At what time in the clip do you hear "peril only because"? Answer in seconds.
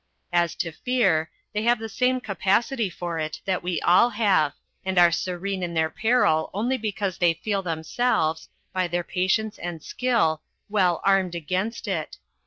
5.91-7.19